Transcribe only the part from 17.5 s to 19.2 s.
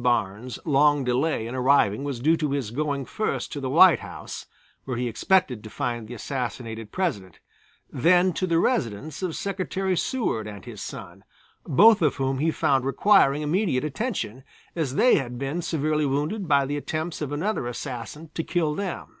assassin to kill them.